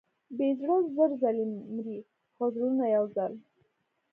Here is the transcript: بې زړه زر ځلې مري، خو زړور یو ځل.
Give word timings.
بې 0.37 0.47
زړه 0.59 0.77
زر 0.95 1.09
ځلې 1.21 1.45
مري، 1.75 1.97
خو 2.35 2.43
زړور 2.53 2.73
یو 2.95 3.05
ځل. 3.15 3.33